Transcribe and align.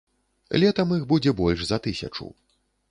Летам 0.63 0.95
іх 0.97 1.03
будзе 1.11 1.37
больш 1.43 1.61
за 1.69 1.77
тысячу. 1.87 2.25